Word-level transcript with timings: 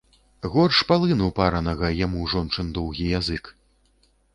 Горш 0.53 0.79
палыну 0.93 1.27
паранага 1.41 1.93
яму 2.05 2.21
жончын 2.35 2.67
доўгі 2.79 3.05
язык. 3.19 3.57